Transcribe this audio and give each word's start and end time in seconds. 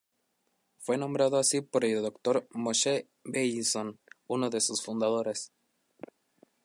Fue 0.79 0.97
nombrado 0.97 1.37
así 1.37 1.61
por 1.61 1.85
el 1.85 2.01
Dr. 2.01 2.47
Moshe 2.49 3.07
Beilinson, 3.23 3.99
uno 4.25 4.49
de 4.49 4.59
sus 4.59 4.81
fundadores. 4.83 5.51